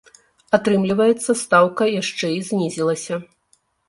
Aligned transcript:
Атрымліваецца, 0.57 1.35
стаўка 1.41 1.83
яшчэ 2.01 2.31
і 2.37 2.39
знізілася! 2.49 3.19